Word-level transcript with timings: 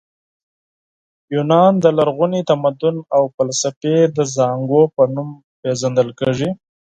یونان 1.35 1.73
د 1.83 1.85
لرغوني 1.97 2.41
تمدن 2.49 2.95
او 3.15 3.23
فلسفې 3.35 3.97
د 4.17 4.19
زانګو 4.35 4.83
په 4.95 5.03
نوم 5.13 5.29
پېژندل 5.61 6.09
کیږي. 6.19 6.49